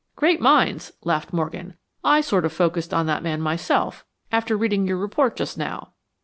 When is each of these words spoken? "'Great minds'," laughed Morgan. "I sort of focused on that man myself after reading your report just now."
"'Great 0.15 0.41
minds'," 0.41 0.93
laughed 1.03 1.31
Morgan. 1.31 1.75
"I 2.03 2.21
sort 2.21 2.43
of 2.43 2.51
focused 2.51 2.91
on 2.91 3.05
that 3.05 3.21
man 3.21 3.39
myself 3.39 4.03
after 4.31 4.57
reading 4.57 4.87
your 4.87 4.97
report 4.97 5.35
just 5.35 5.59
now." 5.59 5.93